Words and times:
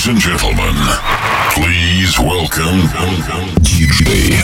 Ladies 0.00 0.08
and 0.08 0.40
gentlemen, 0.40 0.74
please 1.52 2.18
welcome 2.18 2.80
DJ 3.60 4.40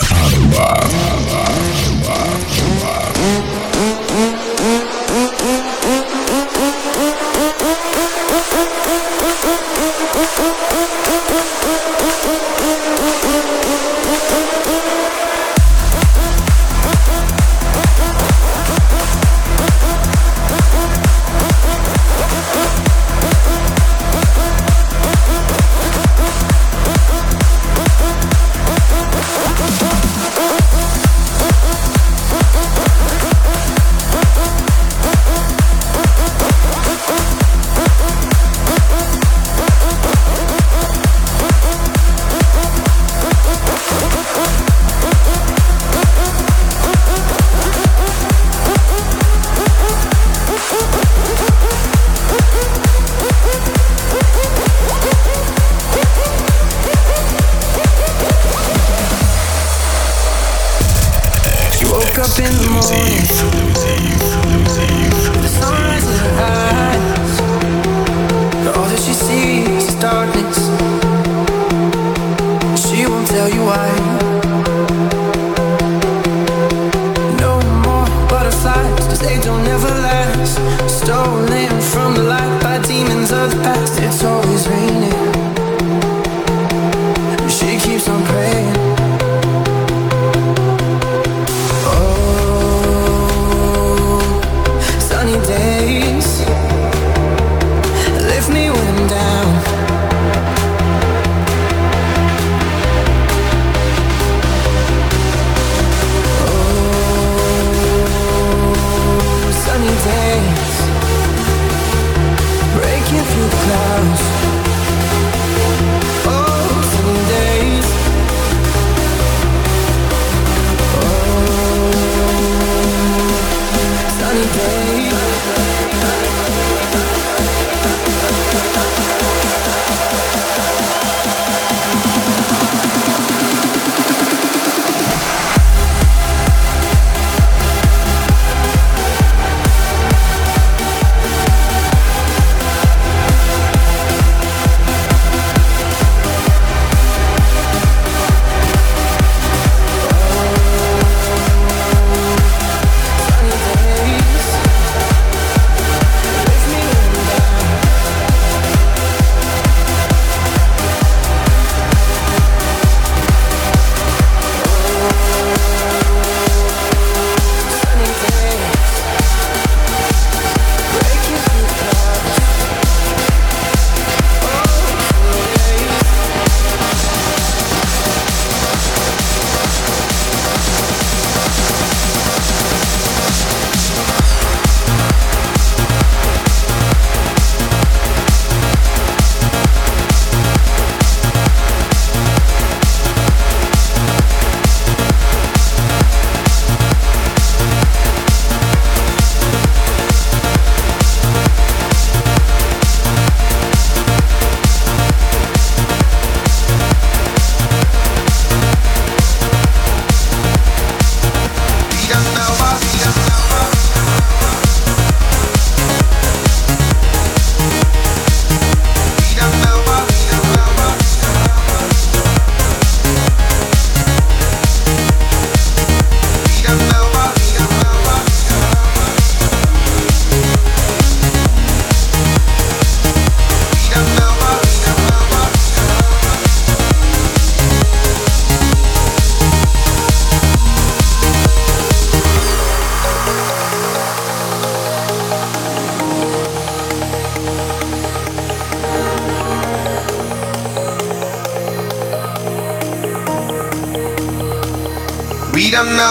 up 62.19 62.39
in 62.39 62.45
the 62.45 62.69
morning. 62.71 63.76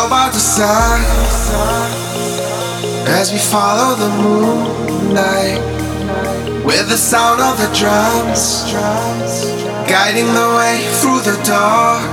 Alba. 0.05 0.37
sun 0.37 1.01
as 3.07 3.31
we 3.31 3.39
follow 3.39 3.95
the 3.95 4.09
moonlight 4.21 5.59
with 6.63 6.87
the 6.89 6.97
sound 6.97 7.41
of 7.41 7.57
the 7.57 7.69
drums 7.73 8.71
guiding 9.89 10.27
the 10.39 10.49
way 10.57 10.77
through 10.99 11.21
the 11.21 11.35
dark. 11.43 12.05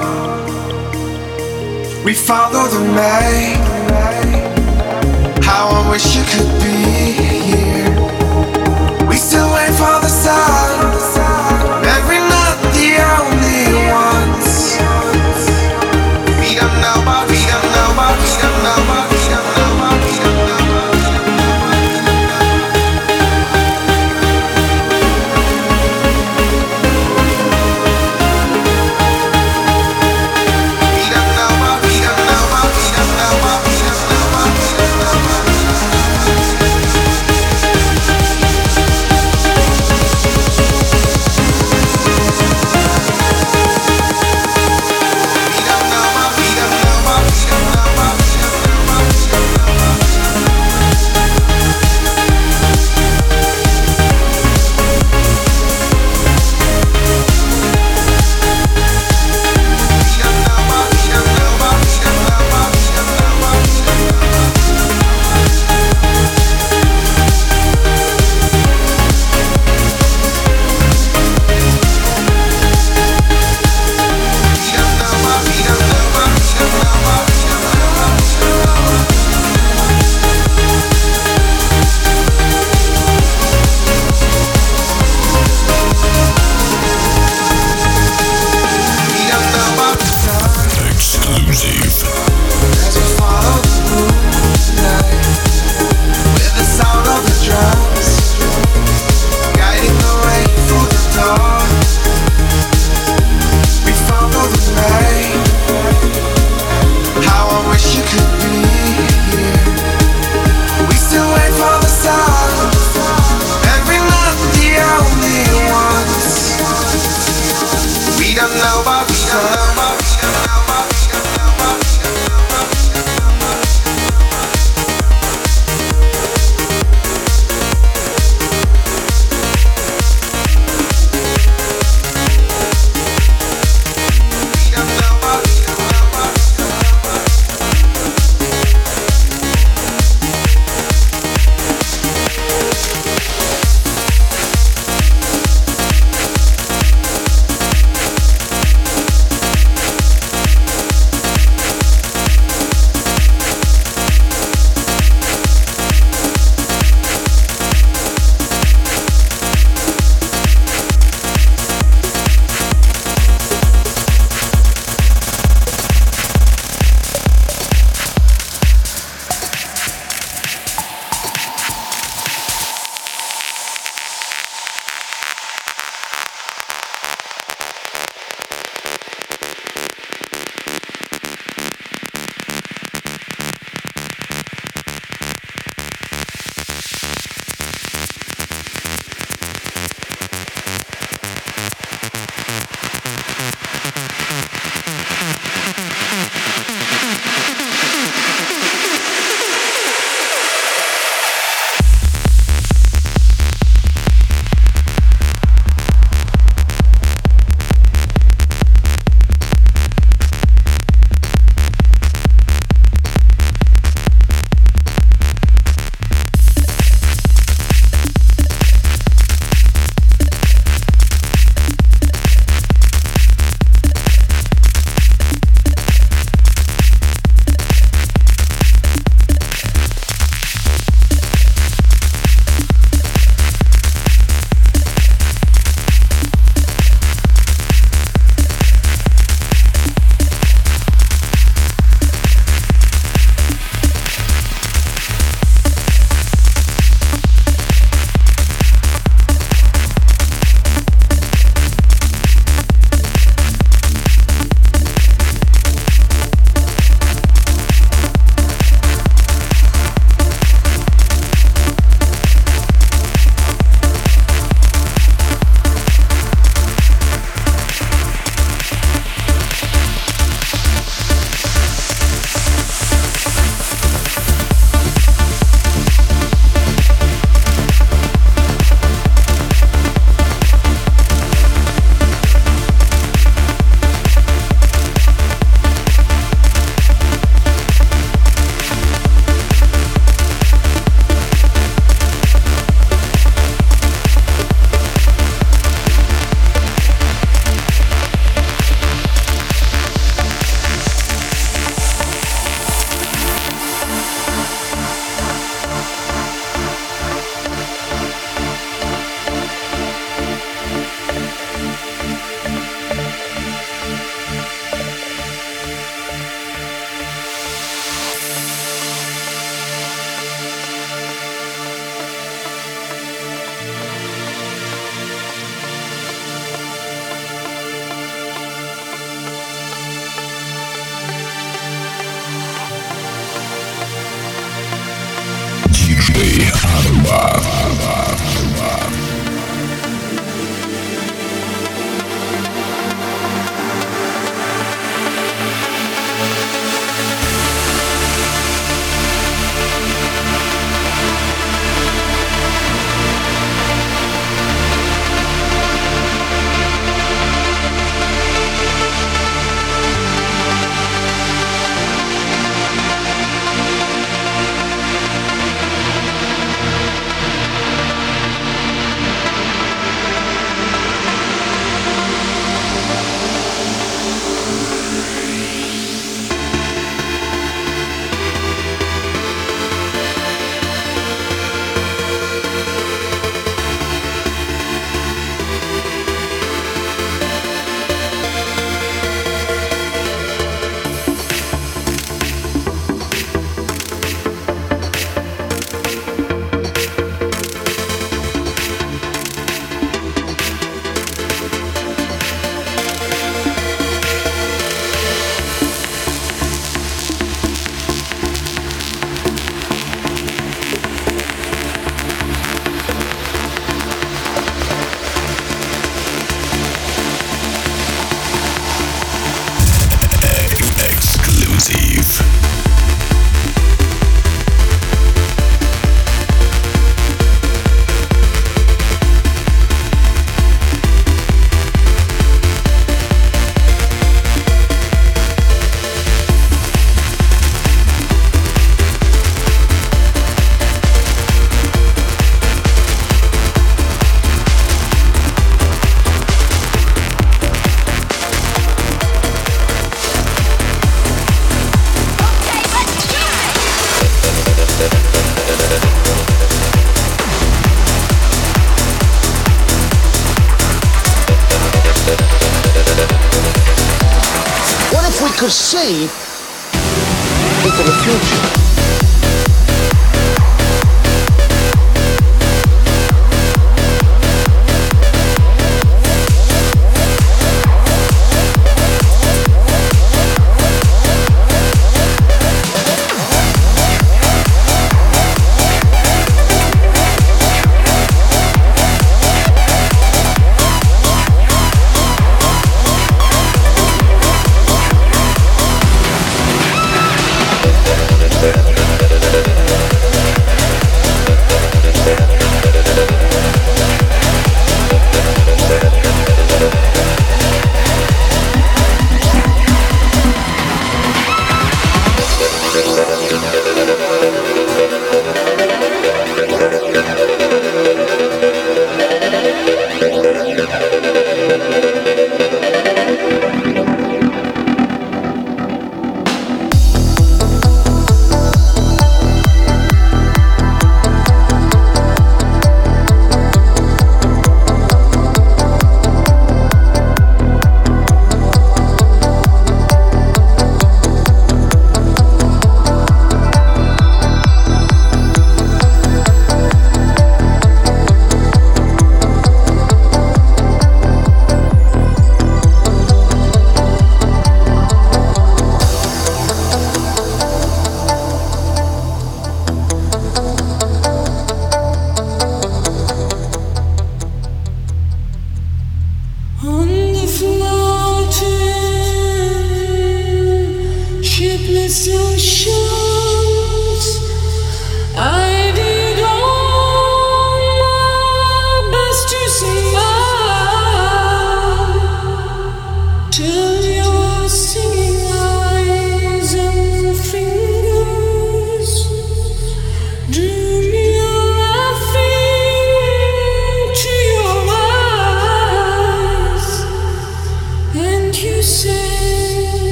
We 2.02 2.14
follow 2.14 2.66
the 2.76 2.84
night. 2.94 3.60
How 5.44 5.68
I 5.68 5.90
wish 5.90 6.16
you 6.16 6.24
could 6.32 6.52
be 6.64 6.78
here. 7.50 9.06
We 9.06 9.16
still 9.16 9.52
wait 9.52 9.72
for 9.80 10.00
the 10.00 10.08
sun. 10.08 10.51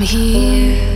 Something 0.00 0.36
always 0.36 0.91